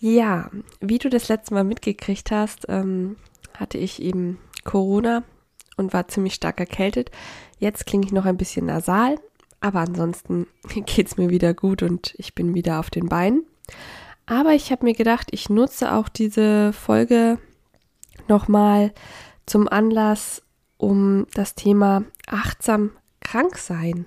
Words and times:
Ja, 0.00 0.50
wie 0.80 0.98
du 0.98 1.10
das 1.10 1.28
letzte 1.28 1.52
Mal 1.52 1.64
mitgekriegt 1.64 2.30
hast, 2.30 2.64
ähm, 2.68 3.16
hatte 3.54 3.76
ich 3.76 4.00
eben 4.00 4.38
Corona 4.64 5.22
und 5.76 5.92
war 5.92 6.08
ziemlich 6.08 6.34
stark 6.34 6.58
erkältet. 6.58 7.10
Jetzt 7.58 7.84
klinge 7.84 8.06
ich 8.06 8.12
noch 8.12 8.24
ein 8.24 8.38
bisschen 8.38 8.64
nasal, 8.64 9.16
aber 9.60 9.80
ansonsten 9.80 10.46
geht 10.86 11.06
es 11.06 11.18
mir 11.18 11.28
wieder 11.28 11.52
gut 11.52 11.82
und 11.82 12.14
ich 12.16 12.34
bin 12.34 12.54
wieder 12.54 12.80
auf 12.80 12.88
den 12.88 13.10
Beinen. 13.10 13.44
Aber 14.24 14.54
ich 14.54 14.72
habe 14.72 14.86
mir 14.86 14.94
gedacht, 14.94 15.28
ich 15.32 15.50
nutze 15.50 15.92
auch 15.92 16.08
diese 16.08 16.72
Folge 16.72 17.38
nochmal 18.26 18.94
zum 19.44 19.68
Anlass, 19.68 20.42
um 20.78 21.26
das 21.34 21.54
Thema 21.54 22.04
achtsam 22.26 22.92
krank 23.20 23.58
sein 23.58 24.06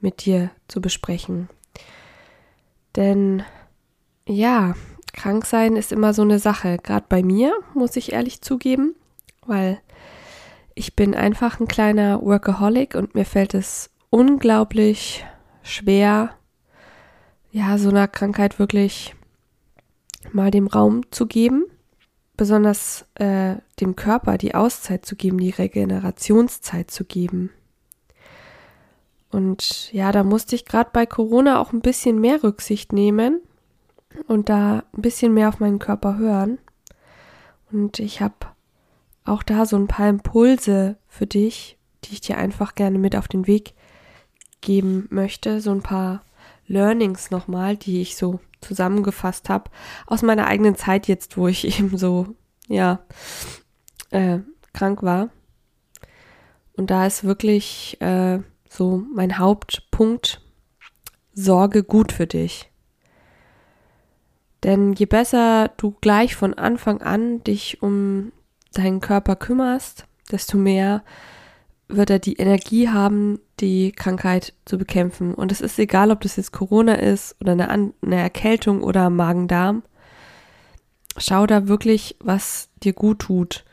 mit 0.00 0.24
dir 0.24 0.50
zu 0.66 0.80
besprechen. 0.80 1.50
Denn 2.96 3.42
ja, 4.26 4.74
krank 5.12 5.46
sein 5.46 5.76
ist 5.76 5.92
immer 5.92 6.14
so 6.14 6.22
eine 6.22 6.38
Sache, 6.38 6.78
gerade 6.82 7.06
bei 7.08 7.22
mir, 7.22 7.52
muss 7.74 7.96
ich 7.96 8.12
ehrlich 8.12 8.40
zugeben, 8.40 8.94
weil 9.46 9.80
ich 10.74 10.96
bin 10.96 11.14
einfach 11.14 11.60
ein 11.60 11.68
kleiner 11.68 12.22
Workaholic 12.22 12.94
und 12.94 13.14
mir 13.14 13.24
fällt 13.24 13.54
es 13.54 13.90
unglaublich 14.10 15.24
schwer, 15.62 16.30
ja, 17.52 17.78
so 17.78 17.88
einer 17.88 18.08
Krankheit 18.08 18.58
wirklich 18.58 19.14
mal 20.32 20.50
dem 20.50 20.66
Raum 20.66 21.10
zu 21.10 21.26
geben, 21.26 21.64
besonders 22.36 23.06
äh, 23.14 23.56
dem 23.80 23.96
Körper 23.96 24.38
die 24.38 24.54
Auszeit 24.54 25.04
zu 25.04 25.16
geben, 25.16 25.38
die 25.38 25.50
Regenerationszeit 25.50 26.90
zu 26.90 27.04
geben. 27.04 27.50
Und 29.30 29.92
ja, 29.92 30.12
da 30.12 30.24
musste 30.24 30.56
ich 30.56 30.64
gerade 30.64 30.90
bei 30.92 31.06
Corona 31.06 31.60
auch 31.60 31.72
ein 31.72 31.82
bisschen 31.82 32.20
mehr 32.20 32.42
Rücksicht 32.42 32.92
nehmen 32.92 33.40
und 34.26 34.48
da 34.48 34.84
ein 34.96 35.02
bisschen 35.02 35.34
mehr 35.34 35.48
auf 35.48 35.60
meinen 35.60 35.78
Körper 35.78 36.18
hören. 36.18 36.58
Und 37.72 37.98
ich 37.98 38.20
habe 38.20 38.34
auch 39.24 39.42
da 39.42 39.66
so 39.66 39.76
ein 39.76 39.86
paar 39.86 40.08
Impulse 40.08 40.96
für 41.08 41.26
dich, 41.26 41.78
die 42.04 42.14
ich 42.14 42.20
dir 42.20 42.38
einfach 42.38 42.74
gerne 42.74 42.98
mit 42.98 43.14
auf 43.14 43.28
den 43.28 43.46
Weg 43.46 43.74
geben 44.60 45.06
möchte. 45.10 45.60
So 45.60 45.70
ein 45.70 45.82
paar 45.82 46.22
Learnings 46.66 47.30
nochmal, 47.30 47.76
die 47.76 48.00
ich 48.00 48.16
so 48.16 48.40
zusammengefasst 48.60 49.48
habe 49.48 49.70
aus 50.06 50.22
meiner 50.22 50.46
eigenen 50.46 50.74
Zeit 50.74 51.08
jetzt, 51.08 51.36
wo 51.36 51.48
ich 51.48 51.64
eben 51.78 51.96
so, 51.96 52.34
ja, 52.68 53.00
äh, 54.10 54.38
krank 54.72 55.02
war. 55.02 55.30
Und 56.76 56.90
da 56.90 57.06
ist 57.06 57.24
wirklich 57.24 58.00
äh, 58.00 58.40
so 58.68 59.04
mein 59.14 59.38
Hauptpunkt, 59.38 60.40
sorge 61.34 61.84
gut 61.84 62.12
für 62.12 62.26
dich. 62.26 62.69
Denn 64.64 64.92
je 64.92 65.06
besser 65.06 65.70
du 65.76 65.94
gleich 66.00 66.36
von 66.36 66.54
Anfang 66.54 67.00
an 67.02 67.42
dich 67.44 67.82
um 67.82 68.32
deinen 68.72 69.00
Körper 69.00 69.36
kümmerst, 69.36 70.04
desto 70.30 70.58
mehr 70.58 71.02
wird 71.88 72.10
er 72.10 72.18
die 72.18 72.36
Energie 72.36 72.88
haben, 72.88 73.40
die 73.58 73.92
Krankheit 73.92 74.54
zu 74.64 74.78
bekämpfen. 74.78 75.34
Und 75.34 75.50
es 75.50 75.60
ist 75.60 75.78
egal, 75.78 76.10
ob 76.10 76.20
das 76.20 76.36
jetzt 76.36 76.52
Corona 76.52 76.94
ist 76.94 77.36
oder 77.40 77.52
eine, 77.52 77.68
eine 77.68 78.16
Erkältung 78.16 78.82
oder 78.82 79.10
Magen-Darm. 79.10 79.82
Schau 81.16 81.46
da 81.46 81.68
wirklich, 81.68 82.16
was 82.20 82.68
dir 82.82 82.92
gut 82.92 83.20
tut. 83.20 83.64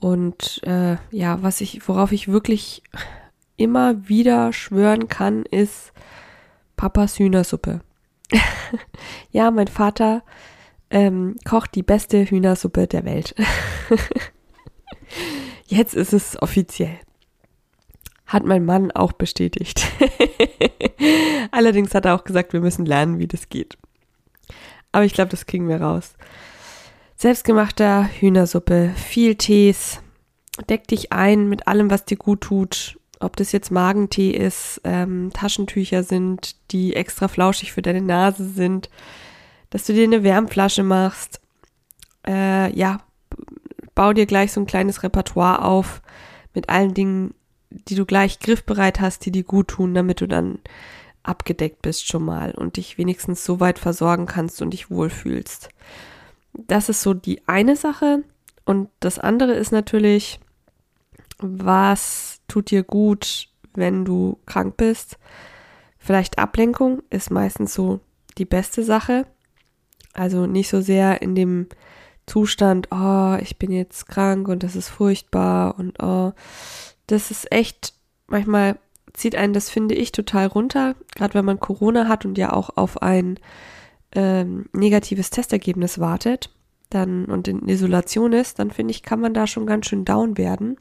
Und 0.00 0.62
äh, 0.64 0.96
ja, 1.10 1.42
was 1.42 1.60
ich, 1.60 1.86
worauf 1.88 2.12
ich 2.12 2.28
wirklich 2.28 2.82
immer 3.56 4.08
wieder 4.08 4.52
schwören 4.52 5.08
kann, 5.08 5.44
ist 5.44 5.92
Papas 6.76 7.18
Hühnersuppe. 7.18 7.80
ja, 9.30 9.50
mein 9.50 9.68
Vater 9.68 10.22
ähm, 10.90 11.36
kocht 11.44 11.74
die 11.74 11.82
beste 11.82 12.24
Hühnersuppe 12.24 12.86
der 12.86 13.04
Welt. 13.04 13.34
Jetzt 15.66 15.94
ist 15.94 16.12
es 16.12 16.40
offiziell. 16.40 16.98
Hat 18.26 18.44
mein 18.44 18.64
Mann 18.64 18.90
auch 18.90 19.12
bestätigt. 19.12 19.86
Allerdings 21.50 21.94
hat 21.94 22.04
er 22.04 22.14
auch 22.14 22.24
gesagt, 22.24 22.52
wir 22.52 22.60
müssen 22.60 22.86
lernen, 22.86 23.18
wie 23.18 23.26
das 23.26 23.48
geht. 23.48 23.76
Aber 24.92 25.04
ich 25.04 25.12
glaube, 25.12 25.30
das 25.30 25.46
kriegen 25.46 25.68
wir 25.68 25.80
raus. 25.80 26.14
Selbstgemachter 27.16 28.08
Hühnersuppe, 28.20 28.92
viel 28.96 29.34
Tees, 29.34 30.00
deck 30.68 30.86
dich 30.88 31.12
ein 31.12 31.48
mit 31.48 31.66
allem, 31.66 31.90
was 31.90 32.04
dir 32.04 32.16
gut 32.16 32.42
tut. 32.42 32.98
Ob 33.20 33.36
das 33.36 33.52
jetzt 33.52 33.70
Magentee 33.70 34.30
ist, 34.30 34.80
ähm, 34.84 35.30
Taschentücher 35.32 36.02
sind, 36.02 36.56
die 36.72 36.94
extra 36.94 37.28
flauschig 37.28 37.72
für 37.72 37.82
deine 37.82 38.02
Nase 38.02 38.48
sind, 38.48 38.90
dass 39.70 39.84
du 39.84 39.92
dir 39.92 40.04
eine 40.04 40.22
Wärmflasche 40.22 40.82
machst. 40.82 41.40
Äh, 42.26 42.76
ja, 42.76 43.00
bau 43.94 44.12
dir 44.12 44.26
gleich 44.26 44.52
so 44.52 44.60
ein 44.60 44.66
kleines 44.66 45.02
Repertoire 45.02 45.64
auf 45.64 46.02
mit 46.54 46.68
allen 46.68 46.94
Dingen, 46.94 47.34
die 47.70 47.94
du 47.94 48.04
gleich 48.06 48.38
griffbereit 48.38 49.00
hast, 49.00 49.26
die 49.26 49.32
dir 49.32 49.44
gut 49.44 49.68
tun, 49.68 49.94
damit 49.94 50.20
du 50.20 50.28
dann 50.28 50.58
abgedeckt 51.22 51.82
bist 51.82 52.06
schon 52.06 52.24
mal 52.24 52.52
und 52.52 52.76
dich 52.76 52.98
wenigstens 52.98 53.44
so 53.44 53.58
weit 53.58 53.78
versorgen 53.78 54.26
kannst 54.26 54.62
und 54.62 54.70
dich 54.70 54.90
wohlfühlst. 54.90 55.70
Das 56.52 56.88
ist 56.88 57.02
so 57.02 57.14
die 57.14 57.46
eine 57.48 57.76
Sache. 57.76 58.22
Und 58.64 58.88
das 59.00 59.18
andere 59.18 59.52
ist 59.54 59.72
natürlich, 59.72 60.38
was 61.38 62.40
tut 62.48 62.70
dir 62.70 62.82
gut, 62.82 63.48
wenn 63.74 64.04
du 64.04 64.38
krank 64.46 64.76
bist? 64.76 65.18
Vielleicht 65.98 66.38
Ablenkung 66.38 67.02
ist 67.10 67.30
meistens 67.30 67.74
so 67.74 68.00
die 68.38 68.44
beste 68.44 68.82
Sache. 68.82 69.26
Also 70.12 70.46
nicht 70.46 70.68
so 70.68 70.80
sehr 70.80 71.22
in 71.22 71.34
dem 71.34 71.68
Zustand, 72.26 72.88
oh, 72.90 73.36
ich 73.40 73.58
bin 73.58 73.72
jetzt 73.72 74.08
krank 74.08 74.48
und 74.48 74.62
das 74.62 74.76
ist 74.76 74.88
furchtbar 74.88 75.78
und 75.78 76.02
oh, 76.02 76.32
das 77.06 77.30
ist 77.30 77.50
echt, 77.52 77.94
manchmal 78.28 78.78
zieht 79.12 79.36
einen 79.36 79.52
das, 79.52 79.70
finde 79.70 79.94
ich, 79.94 80.12
total 80.12 80.46
runter, 80.46 80.94
gerade 81.14 81.34
wenn 81.34 81.44
man 81.44 81.60
Corona 81.60 82.08
hat 82.08 82.24
und 82.24 82.38
ja 82.38 82.52
auch 82.52 82.76
auf 82.76 83.02
ein 83.02 83.38
ähm, 84.12 84.66
negatives 84.72 85.30
Testergebnis 85.30 85.98
wartet 85.98 86.50
dann 86.90 87.26
und 87.26 87.48
in 87.48 87.68
Isolation 87.68 88.32
ist, 88.32 88.58
dann 88.58 88.70
finde 88.70 88.92
ich, 88.92 89.02
kann 89.02 89.20
man 89.20 89.34
da 89.34 89.46
schon 89.46 89.66
ganz 89.66 89.86
schön 89.86 90.04
down 90.04 90.38
werden. 90.38 90.76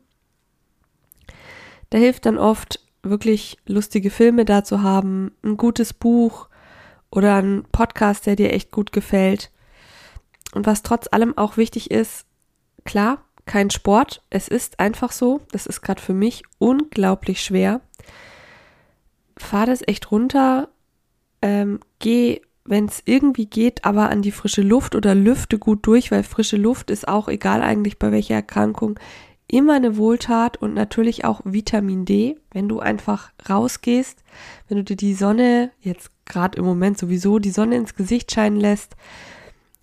Da 1.93 1.99
hilft 1.99 2.25
dann 2.25 2.39
oft 2.39 2.79
wirklich 3.03 3.59
lustige 3.67 4.09
Filme 4.09 4.45
da 4.45 4.63
zu 4.63 4.81
haben, 4.81 5.31
ein 5.43 5.57
gutes 5.57 5.93
Buch 5.93 6.49
oder 7.11 7.35
ein 7.35 7.65
Podcast, 7.71 8.25
der 8.25 8.35
dir 8.35 8.51
echt 8.51 8.71
gut 8.71 8.91
gefällt. 8.91 9.51
Und 10.55 10.65
was 10.65 10.81
trotz 10.81 11.07
allem 11.11 11.37
auch 11.37 11.55
wichtig 11.55 11.91
ist, 11.91 12.25
klar, 12.83 13.23
kein 13.45 13.69
Sport. 13.69 14.23
Es 14.31 14.47
ist 14.47 14.79
einfach 14.79 15.11
so. 15.11 15.41
Das 15.51 15.67
ist 15.67 15.83
gerade 15.83 16.01
für 16.01 16.15
mich 16.15 16.41
unglaublich 16.57 17.43
schwer. 17.43 17.79
Fahr 19.37 19.67
das 19.67 19.87
echt 19.87 20.09
runter. 20.09 20.69
Ähm, 21.43 21.79
geh, 21.99 22.41
wenn 22.65 22.85
es 22.85 23.03
irgendwie 23.05 23.45
geht, 23.45 23.85
aber 23.85 24.09
an 24.09 24.23
die 24.23 24.31
frische 24.31 24.63
Luft 24.63 24.95
oder 24.95 25.13
lüfte 25.13 25.59
gut 25.59 25.85
durch, 25.85 26.09
weil 26.09 26.23
frische 26.23 26.57
Luft 26.57 26.89
ist 26.89 27.07
auch 27.07 27.27
egal 27.27 27.61
eigentlich 27.61 27.99
bei 27.99 28.11
welcher 28.11 28.33
Erkrankung 28.33 28.99
immer 29.47 29.73
eine 29.75 29.97
Wohltat 29.97 30.57
und 30.57 30.73
natürlich 30.73 31.25
auch 31.25 31.41
Vitamin 31.43 32.05
D, 32.05 32.37
wenn 32.51 32.69
du 32.69 32.79
einfach 32.79 33.31
rausgehst, 33.47 34.23
wenn 34.67 34.77
du 34.77 34.83
dir 34.83 34.95
die 34.95 35.13
Sonne 35.13 35.71
jetzt 35.79 36.11
gerade 36.25 36.57
im 36.57 36.65
Moment 36.65 36.97
sowieso 36.97 37.39
die 37.39 37.51
Sonne 37.51 37.75
ins 37.75 37.95
Gesicht 37.95 38.31
scheinen 38.31 38.57
lässt, 38.57 38.95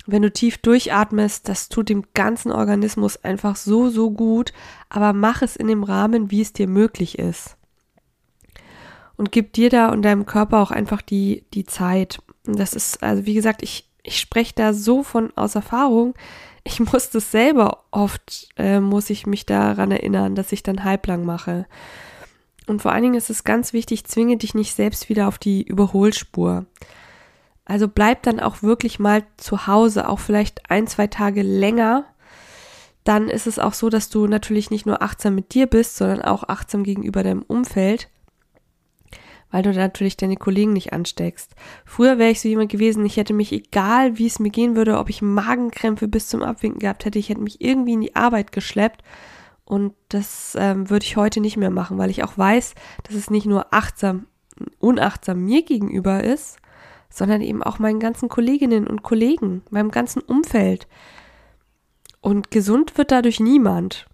wenn 0.06 0.22
du 0.22 0.32
tief 0.32 0.58
durchatmest, 0.58 1.48
das 1.48 1.68
tut 1.68 1.88
dem 1.88 2.04
ganzen 2.14 2.50
Organismus 2.52 3.22
einfach 3.22 3.56
so, 3.56 3.90
so 3.90 4.10
gut, 4.10 4.52
aber 4.88 5.12
mach 5.12 5.42
es 5.42 5.56
in 5.56 5.68
dem 5.68 5.84
Rahmen, 5.84 6.30
wie 6.30 6.40
es 6.40 6.52
dir 6.52 6.66
möglich 6.66 7.18
ist. 7.18 7.56
Und 9.16 9.32
gib 9.32 9.52
dir 9.52 9.68
da 9.68 9.90
und 9.90 10.02
deinem 10.02 10.24
Körper 10.24 10.60
auch 10.60 10.70
einfach 10.70 11.02
die, 11.02 11.44
die 11.52 11.66
Zeit. 11.66 12.22
Und 12.46 12.58
das 12.58 12.72
ist, 12.72 13.02
also 13.02 13.26
wie 13.26 13.34
gesagt, 13.34 13.62
ich, 13.62 13.89
ich 14.02 14.19
spreche 14.19 14.55
da 14.55 14.73
so 14.73 15.02
von 15.02 15.32
aus 15.37 15.55
Erfahrung. 15.55 16.14
Ich 16.64 16.81
muss 16.93 17.11
das 17.11 17.31
selber 17.31 17.85
oft, 17.91 18.49
äh, 18.56 18.81
muss 18.81 19.11
ich 19.11 19.26
mich 19.26 19.47
daran 19.47 19.91
erinnern, 19.91 20.35
dass 20.35 20.52
ich 20.52 20.62
dann 20.62 20.85
halblang 20.85 21.25
mache. 21.25 21.67
Und 22.67 22.82
vor 22.82 22.93
allen 22.93 23.02
Dingen 23.02 23.14
ist 23.14 23.31
es 23.31 23.44
ganz 23.44 23.73
wichtig, 23.73 24.05
zwinge 24.05 24.37
dich 24.37 24.55
nicht 24.55 24.75
selbst 24.75 25.08
wieder 25.08 25.26
auf 25.26 25.38
die 25.38 25.62
Überholspur. 25.62 26.67
Also 27.64 27.88
bleib 27.88 28.23
dann 28.23 28.41
auch 28.41 28.62
wirklich 28.62 28.99
mal 28.99 29.25
zu 29.37 29.67
Hause, 29.67 30.08
auch 30.08 30.19
vielleicht 30.19 30.70
ein, 30.70 30.87
zwei 30.87 31.06
Tage 31.06 31.43
länger. 31.43 32.05
Dann 33.05 33.29
ist 33.29 33.46
es 33.46 33.58
auch 33.58 33.75
so, 33.75 33.88
dass 33.88 34.08
du 34.08 34.26
natürlich 34.26 34.70
nicht 34.70 34.87
nur 34.87 35.03
achtsam 35.03 35.35
mit 35.35 35.55
dir 35.55 35.67
bist, 35.67 35.96
sondern 35.96 36.23
auch 36.23 36.49
achtsam 36.49 36.85
gegenüber 36.85 37.23
deinem 37.23 37.43
Umfeld, 37.43 38.08
weil 39.50 39.62
du 39.62 39.73
natürlich 39.73 40.17
deine 40.17 40.37
Kollegen 40.37 40.73
nicht 40.73 40.93
ansteckst. 40.93 41.55
Früher 41.85 42.19
wäre 42.19 42.31
ich 42.31 42.41
so 42.41 42.49
jemand 42.49 42.70
gewesen, 42.70 43.05
ich 43.05 43.17
hätte 43.17 43.35
mich, 43.35 43.52
egal 43.52 44.19
wie 44.19 44.26
es 44.26 44.38
mir 44.38 44.50
gehen 44.50 44.76
würde, 44.76 44.99
ob 44.99 45.11
ich 45.11 45.23
Magenkrämpfe 45.23 46.08
bis 46.08 46.29
zum 46.29 46.43
Abwinken 46.43 46.81
gehabt 46.81 47.05
hätte, 47.05 47.19
ich 47.19 47.29
hätte 47.29 47.41
mich 47.41 47.61
irgendwie 47.61 47.94
in 47.94 48.00
die 48.00 48.17
Arbeit 48.17 48.52
geschleppt. 48.52 49.02
Und 49.64 49.94
das 50.08 50.56
ähm, 50.58 50.91
würde 50.91 51.05
ich 51.05 51.17
heute 51.17 51.41
nicht 51.41 51.56
mehr 51.56 51.70
machen, 51.70 51.97
weil 51.97 52.11
ich 52.11 52.25
auch 52.25 52.37
weiß, 52.37 52.75
dass 53.05 53.14
es 53.14 53.31
nicht 53.31 53.47
nur 53.47 53.73
achtsam, 53.73 54.26
unachtsam 54.81 55.44
mir 55.44 55.62
gegenüber 55.62 56.25
ist, 56.25 56.58
sondern 57.08 57.41
eben 57.41 57.62
auch 57.62 57.79
meinen 57.79 58.00
ganzen 58.00 58.29
Kolleginnen 58.29 58.87
und 58.87 59.03
Kollegen, 59.03 59.62
meinem 59.70 59.91
ganzen 59.91 60.23
Umfeld. 60.23 60.88
Und 62.20 62.50
gesund 62.50 62.99
wird 62.99 63.11
dadurch 63.11 63.41
niemand. 63.41 64.06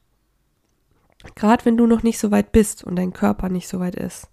Gerade 1.34 1.64
wenn 1.64 1.76
du 1.76 1.86
noch 1.86 2.02
nicht 2.02 2.18
so 2.18 2.30
weit 2.30 2.52
bist 2.52 2.84
und 2.84 2.96
dein 2.96 3.12
Körper 3.12 3.48
nicht 3.48 3.68
so 3.68 3.80
weit 3.80 3.96
ist. 3.96 4.28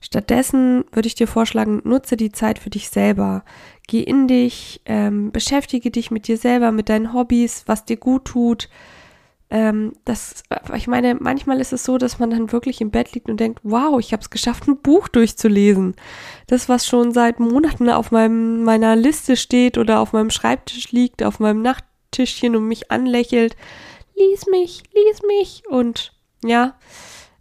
Stattdessen 0.00 0.84
würde 0.92 1.08
ich 1.08 1.14
dir 1.14 1.26
vorschlagen, 1.26 1.80
nutze 1.84 2.16
die 2.16 2.32
Zeit 2.32 2.58
für 2.58 2.70
dich 2.70 2.88
selber. 2.88 3.44
Geh 3.86 4.00
in 4.00 4.28
dich, 4.28 4.80
ähm, 4.84 5.32
beschäftige 5.32 5.90
dich 5.90 6.10
mit 6.10 6.28
dir 6.28 6.36
selber, 6.36 6.72
mit 6.72 6.88
deinen 6.88 7.12
Hobbys, 7.12 7.64
was 7.66 7.84
dir 7.84 7.96
gut 7.96 8.26
tut, 8.26 8.68
ähm, 9.50 9.94
das, 10.04 10.42
ich 10.74 10.88
meine, 10.88 11.14
manchmal 11.14 11.60
ist 11.60 11.72
es 11.72 11.84
so, 11.84 11.96
dass 11.96 12.18
man 12.18 12.30
dann 12.30 12.52
wirklich 12.52 12.82
im 12.82 12.90
Bett 12.90 13.12
liegt 13.12 13.30
und 13.30 13.40
denkt, 13.40 13.60
wow, 13.62 13.98
ich 13.98 14.12
habe 14.12 14.20
es 14.20 14.28
geschafft, 14.28 14.68
ein 14.68 14.80
Buch 14.80 15.08
durchzulesen. 15.08 15.94
Das, 16.46 16.68
was 16.68 16.86
schon 16.86 17.12
seit 17.12 17.40
Monaten 17.40 17.88
auf 17.88 18.10
meinem, 18.10 18.62
meiner 18.62 18.94
Liste 18.94 19.36
steht 19.36 19.78
oder 19.78 20.00
auf 20.00 20.12
meinem 20.12 20.30
Schreibtisch 20.30 20.92
liegt, 20.92 21.22
auf 21.22 21.40
meinem 21.40 21.62
Nachttischchen 21.62 22.56
und 22.56 22.68
mich 22.68 22.90
anlächelt, 22.90 23.56
lies 24.14 24.46
mich, 24.48 24.82
lies 24.94 25.22
mich 25.26 25.62
und 25.68 26.12
ja, 26.44 26.74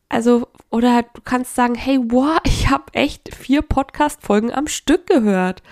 also, 0.10 0.48
oder 0.70 1.04
du 1.04 1.22
kannst 1.24 1.56
sagen, 1.56 1.76
hey, 1.76 2.00
wow, 2.02 2.40
ich 2.46 2.70
habe 2.70 2.94
echt 2.94 3.36
vier 3.36 3.62
Podcast-Folgen 3.62 4.52
am 4.52 4.68
Stück 4.68 5.08
gehört. 5.08 5.64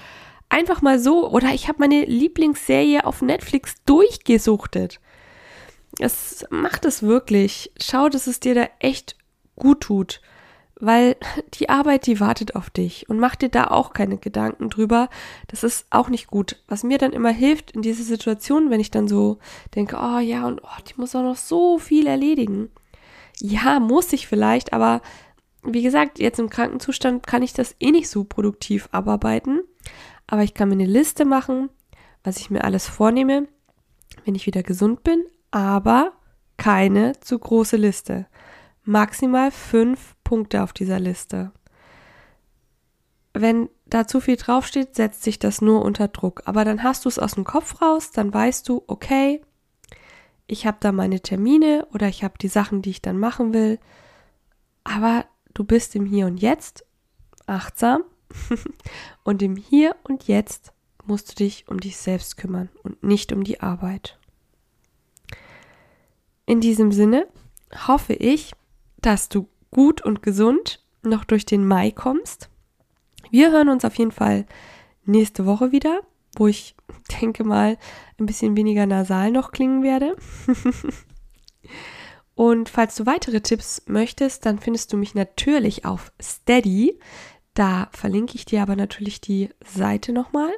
Einfach 0.49 0.81
mal 0.81 0.99
so. 0.99 1.29
Oder 1.29 1.53
ich 1.53 1.67
habe 1.67 1.79
meine 1.79 2.05
Lieblingsserie 2.05 3.05
auf 3.05 3.21
Netflix 3.21 3.75
durchgesuchtet. 3.85 4.99
Es 5.99 6.45
macht 6.49 6.85
es 6.85 7.01
wirklich. 7.01 7.71
Schau, 7.81 8.09
dass 8.09 8.27
es 8.27 8.39
dir 8.39 8.55
da 8.55 8.67
echt 8.79 9.15
gut 9.55 9.81
tut. 9.81 10.21
Weil 10.77 11.15
die 11.53 11.69
Arbeit, 11.69 12.05
die 12.05 12.19
wartet 12.19 12.55
auf 12.55 12.69
dich 12.69 13.09
und 13.09 13.19
mach 13.19 13.35
dir 13.35 13.49
da 13.49 13.67
auch 13.67 13.93
keine 13.93 14.17
Gedanken 14.17 14.69
drüber. 14.69 15.09
Das 15.47 15.63
ist 15.63 15.87
auch 15.89 16.09
nicht 16.09 16.27
gut. 16.27 16.61
Was 16.67 16.83
mir 16.83 16.97
dann 16.97 17.13
immer 17.13 17.31
hilft 17.31 17.71
in 17.71 17.81
dieser 17.81 18.03
Situation, 18.03 18.69
wenn 18.69 18.81
ich 18.81 18.91
dann 18.91 19.07
so 19.07 19.39
denke, 19.75 19.97
oh 19.97 20.19
ja, 20.19 20.45
und 20.45 20.61
oh, 20.61 20.81
die 20.87 20.93
muss 20.97 21.15
auch 21.15 21.23
noch 21.23 21.37
so 21.37 21.79
viel 21.79 22.05
erledigen. 22.07 22.69
Ja, 23.39 23.79
muss 23.79 24.13
ich 24.13 24.27
vielleicht, 24.27 24.73
aber 24.73 25.01
wie 25.63 25.81
gesagt, 25.81 26.19
jetzt 26.19 26.39
im 26.39 26.49
Krankenzustand 26.49 27.25
kann 27.25 27.43
ich 27.43 27.53
das 27.53 27.75
eh 27.79 27.91
nicht 27.91 28.09
so 28.09 28.23
produktiv 28.23 28.87
abarbeiten. 28.91 29.61
Aber 30.27 30.43
ich 30.43 30.53
kann 30.53 30.69
mir 30.69 30.75
eine 30.75 30.85
Liste 30.85 31.25
machen, 31.25 31.69
was 32.23 32.37
ich 32.37 32.49
mir 32.49 32.63
alles 32.63 32.87
vornehme, 32.87 33.47
wenn 34.23 34.35
ich 34.35 34.45
wieder 34.45 34.63
gesund 34.63 35.03
bin, 35.03 35.25
aber 35.51 36.13
keine 36.57 37.19
zu 37.19 37.37
große 37.37 37.77
Liste. 37.77 38.27
Maximal 38.83 39.51
fünf 39.51 40.15
Punkte 40.23 40.63
auf 40.63 40.73
dieser 40.73 40.99
Liste. 40.99 41.51
Wenn 43.33 43.69
da 43.85 44.07
zu 44.07 44.21
viel 44.21 44.37
draufsteht, 44.37 44.95
setzt 44.95 45.23
sich 45.23 45.39
das 45.39 45.61
nur 45.61 45.83
unter 45.83 46.07
Druck. 46.07 46.43
Aber 46.45 46.63
dann 46.63 46.83
hast 46.83 47.05
du 47.05 47.09
es 47.09 47.19
aus 47.19 47.33
dem 47.35 47.43
Kopf 47.43 47.81
raus, 47.81 48.11
dann 48.11 48.33
weißt 48.33 48.67
du, 48.69 48.83
okay, 48.87 49.41
ich 50.47 50.67
habe 50.67 50.77
da 50.79 50.91
meine 50.91 51.21
Termine 51.21 51.87
oder 51.93 52.07
ich 52.07 52.23
habe 52.23 52.37
die 52.37 52.47
Sachen, 52.47 52.81
die 52.81 52.91
ich 52.91 53.01
dann 53.01 53.17
machen 53.17 53.53
will. 53.53 53.79
Aber 54.83 55.25
du 55.53 55.63
bist 55.63 55.95
im 55.95 56.05
Hier 56.05 56.27
und 56.27 56.37
Jetzt 56.37 56.85
achtsam 57.47 58.03
und 59.23 59.41
im 59.41 59.55
Hier 59.55 59.95
und 60.03 60.27
Jetzt 60.27 60.73
musst 61.05 61.31
du 61.31 61.35
dich 61.43 61.67
um 61.67 61.79
dich 61.79 61.97
selbst 61.97 62.37
kümmern 62.37 62.69
und 62.83 63.03
nicht 63.03 63.31
um 63.31 63.43
die 63.43 63.61
Arbeit. 63.61 64.19
In 66.45 66.61
diesem 66.61 66.91
Sinne 66.91 67.27
hoffe 67.87 68.13
ich, 68.13 68.53
dass 68.97 69.29
du 69.29 69.47
gut 69.71 70.01
und 70.01 70.21
gesund 70.21 70.83
noch 71.01 71.23
durch 71.23 71.45
den 71.45 71.67
Mai 71.67 71.91
kommst. 71.91 72.49
Wir 73.31 73.51
hören 73.51 73.69
uns 73.69 73.85
auf 73.85 73.95
jeden 73.97 74.11
Fall 74.11 74.45
nächste 75.05 75.45
Woche 75.45 75.71
wieder, 75.71 76.01
wo 76.35 76.47
ich 76.47 76.75
denke 77.21 77.43
mal 77.43 77.77
ein 78.19 78.25
bisschen 78.25 78.55
weniger 78.55 78.85
nasal 78.85 79.31
noch 79.31 79.51
klingen 79.51 79.83
werde. 79.83 80.15
und 82.35 82.69
falls 82.69 82.95
du 82.95 83.05
weitere 83.05 83.41
Tipps 83.41 83.83
möchtest, 83.87 84.45
dann 84.45 84.59
findest 84.59 84.93
du 84.93 84.97
mich 84.97 85.15
natürlich 85.15 85.85
auf 85.85 86.11
Steady. 86.21 86.99
Da 87.53 87.89
verlinke 87.91 88.35
ich 88.35 88.45
dir 88.45 88.61
aber 88.61 88.75
natürlich 88.75 89.21
die 89.21 89.49
Seite 89.65 90.11
nochmal. 90.11 90.51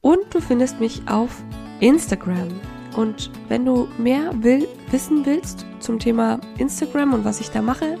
Und 0.00 0.34
du 0.34 0.40
findest 0.40 0.80
mich 0.80 1.02
auf 1.08 1.42
Instagram. 1.80 2.48
Und 2.96 3.30
wenn 3.48 3.64
du 3.64 3.88
mehr 3.98 4.30
will, 4.42 4.66
wissen 4.90 5.26
willst 5.26 5.66
zum 5.80 5.98
Thema 5.98 6.40
Instagram 6.58 7.12
und 7.12 7.24
was 7.24 7.40
ich 7.40 7.50
da 7.50 7.60
mache, 7.60 7.98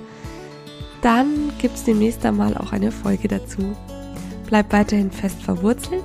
dann 1.02 1.52
gibt 1.58 1.74
es 1.74 1.84
demnächst 1.84 2.24
einmal 2.24 2.56
auch 2.56 2.72
eine 2.72 2.90
Folge 2.90 3.28
dazu. 3.28 3.76
Bleib 4.46 4.72
weiterhin 4.72 5.10
fest 5.10 5.42
verwurzelt. 5.42 6.04